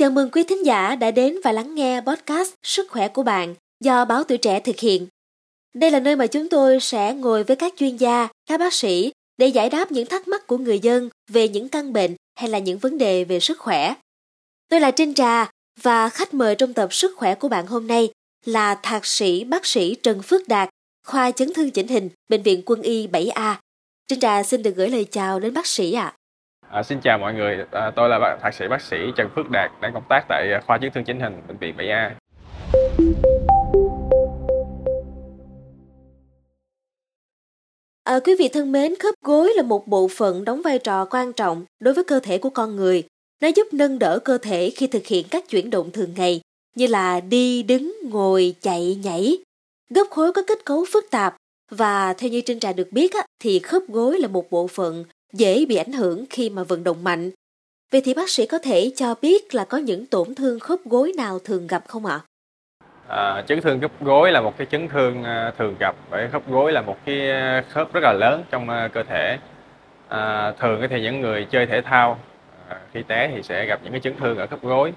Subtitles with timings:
[0.00, 3.54] Chào mừng quý thính giả đã đến và lắng nghe podcast Sức khỏe của bạn
[3.80, 5.06] do Báo Tuổi Trẻ thực hiện.
[5.74, 9.12] Đây là nơi mà chúng tôi sẽ ngồi với các chuyên gia, các bác sĩ
[9.38, 12.58] để giải đáp những thắc mắc của người dân về những căn bệnh hay là
[12.58, 13.94] những vấn đề về sức khỏe.
[14.68, 15.50] Tôi là Trinh Trà
[15.82, 18.08] và khách mời trong tập Sức khỏe của bạn hôm nay
[18.44, 20.68] là Thạc sĩ bác sĩ Trần Phước Đạt,
[21.06, 23.54] khoa chấn thương chỉnh hình, Bệnh viện Quân y 7A.
[24.08, 26.02] Trinh Trà xin được gửi lời chào đến bác sĩ ạ.
[26.02, 26.16] À.
[26.72, 29.70] À, xin chào mọi người, à, tôi là thạc sĩ bác sĩ Trần Phước Đạt
[29.80, 32.10] đang công tác tại à, khoa chấn thương chỉnh hình bệnh viện 7A.
[38.04, 41.32] À, quý vị thân mến, khớp gối là một bộ phận đóng vai trò quan
[41.32, 43.02] trọng đối với cơ thể của con người.
[43.42, 46.40] Nó giúp nâng đỡ cơ thể khi thực hiện các chuyển động thường ngày
[46.76, 49.38] như là đi, đứng, ngồi, chạy, nhảy.
[49.90, 51.36] Gấp khối có kết cấu phức tạp
[51.70, 55.04] và theo như trên Trà được biết á, thì khớp gối là một bộ phận
[55.32, 57.30] dễ bị ảnh hưởng khi mà vận động mạnh.
[57.92, 61.12] Vậy thì bác sĩ có thể cho biết là có những tổn thương khớp gối
[61.16, 62.20] nào thường gặp không ạ?
[63.08, 66.48] À, chấn thương khớp gối là một cái chấn thương à, thường gặp bởi khớp
[66.50, 69.38] gối là một cái à, khớp rất là lớn trong à, cơ thể.
[70.08, 72.18] À, thường thì những người chơi thể thao
[72.92, 74.92] khi té thì sẽ gặp những cái chấn thương ở khớp gối.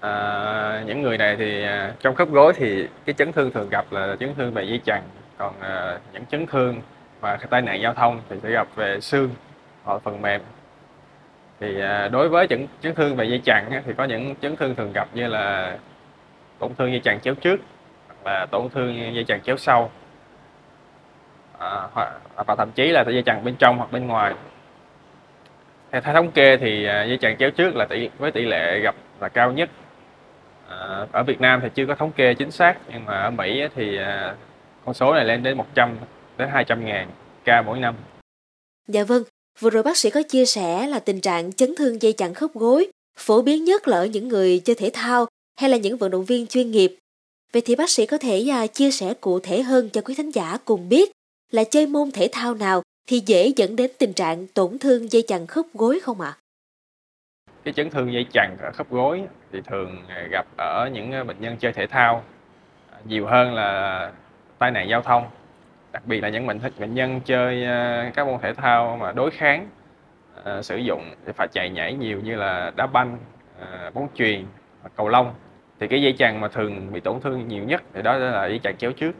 [0.00, 1.62] À, những người này thì
[2.00, 5.02] trong khớp gối thì cái chấn thương thường gặp là chấn thương về dây chằng,
[5.38, 6.80] còn à, những chấn thương
[7.20, 9.30] và tai nạn giao thông thì sẽ gặp về xương
[9.84, 10.40] hoặc phần mềm.
[11.60, 14.74] Thì à, đối với chấn chấn thương về dây chằng thì có những chấn thương
[14.74, 15.78] thường gặp như là
[16.58, 17.60] tổn thương dây chằng chéo trước
[18.22, 19.90] và tổn thương dây chằng chéo sau.
[21.58, 24.34] À, à, và thậm chí là dây chằng bên trong hoặc bên ngoài.
[25.90, 28.94] Theo thống kê thì à, dây chằng chéo trước là tỷ với tỷ lệ gặp
[29.20, 29.70] là cao nhất.
[30.68, 33.68] À, ở Việt Nam thì chưa có thống kê chính xác nhưng mà ở Mỹ
[33.74, 33.98] thì
[34.84, 35.96] con số này lên đến 100
[36.38, 37.08] đến 200 ngàn
[37.44, 37.94] ca mỗi năm.
[38.88, 39.22] Dạ vâng,
[39.58, 42.54] Vừa rồi bác sĩ có chia sẻ là tình trạng chấn thương dây chằng khớp
[42.54, 45.26] gối phổ biến nhất là ở những người chơi thể thao
[45.60, 46.96] hay là những vận động viên chuyên nghiệp.
[47.52, 50.30] Vậy thì bác sĩ có thể à, chia sẻ cụ thể hơn cho quý thính
[50.30, 51.10] giả cùng biết
[51.50, 55.22] là chơi môn thể thao nào thì dễ dẫn đến tình trạng tổn thương dây
[55.22, 56.36] chằng khớp gối không ạ?
[56.36, 56.38] À?
[57.64, 59.22] Cái chấn thương dây chằng ở khớp gối
[59.52, 59.96] thì thường
[60.30, 62.24] gặp ở những à, bệnh nhân chơi thể thao
[62.90, 64.12] à, nhiều hơn là
[64.58, 65.24] tai nạn giao thông
[65.92, 69.30] đặc biệt là những bệnh bệnh nhân chơi ờ, các môn thể thao mà đối
[69.30, 69.68] kháng
[70.40, 73.18] uh, sử dụng phải chạy nhảy nhiều như là đá banh
[73.62, 74.44] uh, bóng chuyền
[74.96, 75.34] cầu lông
[75.80, 78.60] thì cái dây chằng mà thường bị tổn thương nhiều nhất thì đó là dây
[78.62, 79.12] chằng chéo trước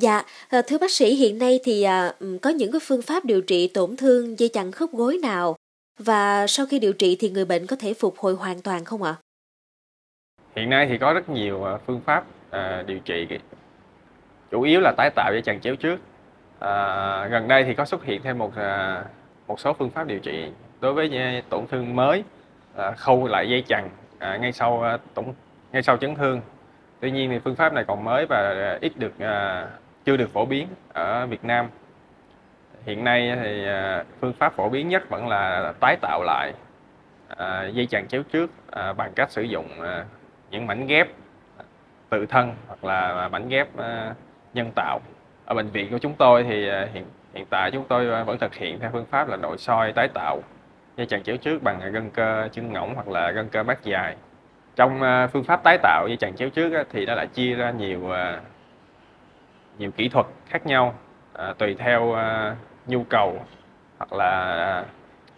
[0.00, 0.22] Dạ,
[0.66, 2.12] thưa bác sĩ hiện nay thì à,
[2.42, 5.56] có những cái phương pháp điều trị tổn thương dây chằng khớp gối nào
[5.98, 9.02] và sau khi điều trị thì người bệnh có thể phục hồi hoàn toàn không
[9.02, 9.14] ạ?
[10.56, 13.26] Hiện nay thì có rất nhiều phương pháp à, điều trị
[14.50, 16.00] chủ yếu là tái tạo dây chằng chéo trước.
[16.58, 19.02] À, gần đây thì có xuất hiện thêm một à,
[19.46, 22.24] một số phương pháp điều trị đối với tổn thương mới
[22.76, 23.88] à, khâu lại dây chằng
[24.18, 25.24] à, ngay sau à, tổn
[25.72, 26.40] ngay sau chấn thương.
[27.00, 29.66] Tuy nhiên thì phương pháp này còn mới và à, ít được à,
[30.04, 31.68] chưa được phổ biến ở Việt Nam.
[32.84, 36.52] Hiện nay thì à, phương pháp phổ biến nhất vẫn là tái tạo lại
[37.28, 40.04] à, dây chằng chéo trước à, bằng cách sử dụng à,
[40.50, 41.08] những mảnh ghép
[42.10, 44.14] tự thân hoặc là mảnh ghép à,
[44.58, 45.00] nhân tạo
[45.46, 47.04] ở bệnh viện của chúng tôi thì à, hiện
[47.34, 50.08] hiện tại chúng tôi à, vẫn thực hiện theo phương pháp là nội soi tái
[50.14, 50.42] tạo
[50.96, 54.16] dây chằng chéo trước bằng gân cơ chân ngỗng hoặc là gân cơ bát dài.
[54.76, 57.70] Trong à, phương pháp tái tạo dây chằng chéo trước thì nó lại chia ra
[57.70, 58.00] nhiều
[59.78, 60.94] nhiều kỹ thuật khác nhau
[61.58, 62.16] tùy theo
[62.86, 63.40] nhu cầu
[63.98, 64.84] hoặc là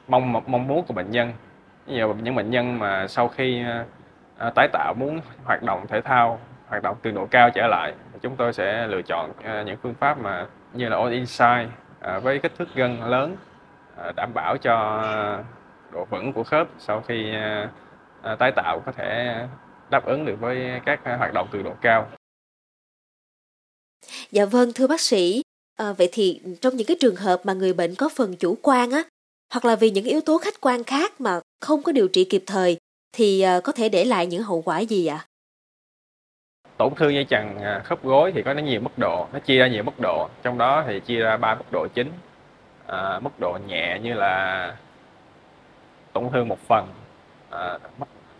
[0.08, 1.32] mong mong muốn của bệnh nhân.
[1.86, 3.64] Nhiều những bệnh nhân mà sau khi
[4.54, 6.38] tái tạo muốn hoạt động thể thao
[6.70, 9.94] hoạt động cường độ cao trở lại chúng tôi sẽ lựa chọn à, những phương
[10.00, 11.68] pháp mà như là all inside
[12.00, 13.36] à, với kích thước gân lớn
[13.96, 15.02] à, đảm bảo cho
[15.92, 17.32] độ vững của khớp sau khi
[18.38, 19.36] tái tạo có thể
[19.90, 22.10] đáp ứng được với các hoạt động cường độ cao.
[24.30, 25.42] Dạ vâng thưa bác sĩ,
[25.76, 28.90] à, vậy thì trong những cái trường hợp mà người bệnh có phần chủ quan
[28.90, 29.02] á,
[29.52, 32.42] hoặc là vì những yếu tố khách quan khác mà không có điều trị kịp
[32.46, 32.76] thời
[33.12, 35.26] thì có thể để lại những hậu quả gì ạ?
[35.26, 35.29] À?
[36.80, 39.58] Tổn thương dây chằng à, khớp gối thì có nó nhiều mức độ nó chia
[39.58, 42.10] ra nhiều mức độ trong đó thì chia ra ba mức độ chính.
[42.86, 44.74] À, mức độ nhẹ như là
[46.12, 46.86] tổn thương một phần
[47.50, 47.78] à,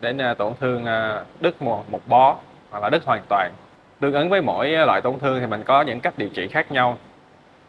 [0.01, 2.37] đến à, tổn thương à, đứt một, một bó
[2.71, 3.53] hoặc là đứt hoàn toàn.
[4.01, 6.73] Tương ứng với mỗi loại tổn thương thì mình có những cách điều trị khác
[6.73, 6.99] nhau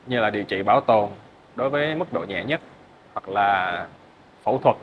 [0.05, 1.09] như là điều trị bảo tồn
[1.55, 2.61] đối với mức độ nhẹ nhất
[3.13, 3.85] hoặc là
[4.43, 4.75] phẫu thuật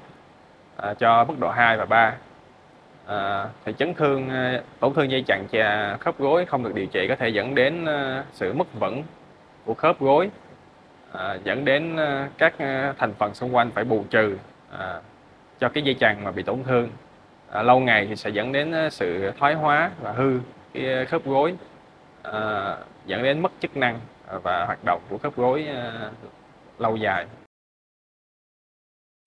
[0.77, 2.15] à, cho mức độ 2 và 3
[3.09, 6.87] à, thì chấn thương ờ, tổn thương dây chằng chà khớp gối không được điều
[6.87, 9.03] trị có thể dẫn đến ờ, sự mất vững
[9.65, 10.31] của khớp gối
[11.13, 11.97] à, dẫn đến
[12.39, 12.55] các
[12.99, 14.37] thành phần xung quanh phải bù trừ
[14.79, 15.01] à,
[15.61, 16.89] cho cái dây chằng mà bị tổn thương
[17.51, 20.39] à, lâu ngày thì sẽ dẫn đến sự thoái hóa và hư
[20.75, 21.55] cái khớp gối
[22.23, 22.77] à,
[23.07, 24.01] dẫn đến mất chức năng
[24.43, 26.11] và hoạt động của khớp gối à,
[26.79, 27.27] lâu dài.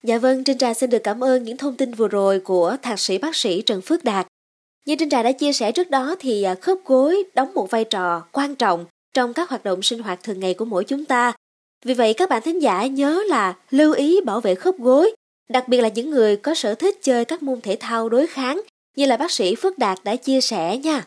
[0.02, 3.00] Dạ vâng, Trinh Trà xin được cảm ơn những thông tin vừa rồi của thạc
[3.00, 4.26] sĩ bác sĩ Trần Phước Đạt.
[4.86, 7.84] Như Trinh Trà đã chia sẻ trước đó thì à, khớp gối đóng một vai
[7.84, 11.32] trò quan trọng trong các hoạt động sinh hoạt thường ngày của mỗi chúng ta.
[11.84, 15.14] Vì vậy các bạn thính giả nhớ là lưu ý bảo vệ khớp gối,
[15.48, 18.62] đặc biệt là những người có sở thích chơi các môn thể thao đối kháng
[18.96, 21.06] như là bác sĩ Phước Đạt đã chia sẻ nha.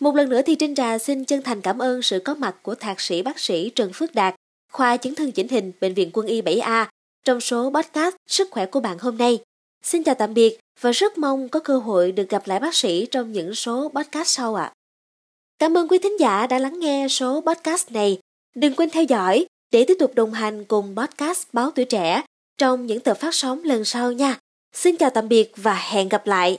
[0.00, 2.74] Một lần nữa thì Trinh Trà xin chân thành cảm ơn sự có mặt của
[2.74, 4.34] thạc sĩ bác sĩ Trần Phước Đạt,
[4.72, 6.86] khoa chấn thương chỉnh hình Bệnh viện Quân y 7A
[7.24, 9.38] trong số podcast Sức khỏe của bạn hôm nay.
[9.82, 13.06] Xin chào tạm biệt và rất mong có cơ hội được gặp lại bác sĩ
[13.06, 14.64] trong những số podcast sau ạ.
[14.64, 14.72] À.
[15.58, 18.18] Cảm ơn quý thính giả đã lắng nghe số podcast này.
[18.54, 22.22] Đừng quên theo dõi để tiếp tục đồng hành cùng podcast Báo Tuổi Trẻ
[22.58, 24.38] trong những tập phát sóng lần sau nha.
[24.72, 26.58] Xin chào tạm biệt và hẹn gặp lại.